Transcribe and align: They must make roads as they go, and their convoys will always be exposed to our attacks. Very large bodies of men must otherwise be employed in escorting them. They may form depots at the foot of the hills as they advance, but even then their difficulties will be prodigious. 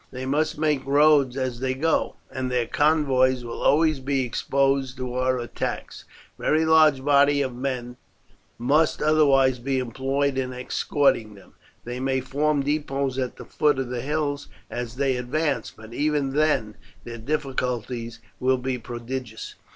They 0.09 0.25
must 0.25 0.57
make 0.57 0.83
roads 0.83 1.37
as 1.37 1.59
they 1.59 1.75
go, 1.75 2.15
and 2.31 2.49
their 2.49 2.65
convoys 2.65 3.45
will 3.45 3.61
always 3.61 3.99
be 3.99 4.23
exposed 4.23 4.97
to 4.97 5.13
our 5.13 5.37
attacks. 5.37 6.05
Very 6.39 6.65
large 6.65 7.05
bodies 7.05 7.45
of 7.45 7.53
men 7.53 7.97
must 8.57 9.03
otherwise 9.03 9.59
be 9.59 9.77
employed 9.77 10.39
in 10.39 10.53
escorting 10.53 11.35
them. 11.35 11.53
They 11.83 11.99
may 11.99 12.19
form 12.19 12.63
depots 12.63 13.19
at 13.19 13.35
the 13.35 13.45
foot 13.45 13.77
of 13.77 13.89
the 13.89 14.01
hills 14.01 14.47
as 14.71 14.95
they 14.95 15.17
advance, 15.17 15.69
but 15.69 15.93
even 15.93 16.31
then 16.33 16.77
their 17.03 17.19
difficulties 17.19 18.19
will 18.39 18.57
be 18.57 18.79
prodigious. 18.79 19.53